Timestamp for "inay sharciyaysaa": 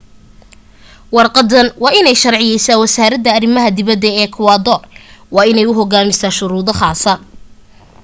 1.99-2.81